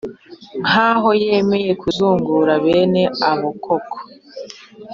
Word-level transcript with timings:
nk 0.67 0.73
aho 0.89 1.09
yemeye 1.23 1.71
kuzungura 1.81 2.53
bene 2.65 3.03
abo 3.29 3.49
koko 3.63 3.97